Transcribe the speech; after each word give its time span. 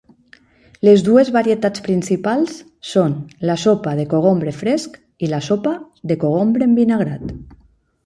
Les 0.87 1.03
dues 1.07 1.29
varietats 1.35 1.83
principals 1.89 2.57
són 2.93 3.15
la 3.51 3.59
sopa 3.67 3.95
de 4.01 4.09
cogombre 4.15 4.57
fresc 4.65 4.99
i 5.29 5.33
la 5.37 5.45
sopa 5.53 5.79
de 6.13 6.23
cogombre 6.27 6.73
envinagrat. 6.73 7.41